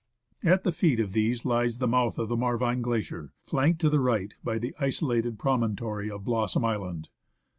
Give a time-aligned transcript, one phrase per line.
[0.43, 3.99] At the feet of these lies the mouth of the Marvine Glacier, flanked to the
[3.99, 7.09] right by the isolated promontory of Blossom Island.